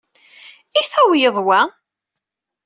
[0.79, 1.59] I tawyeḍ wa?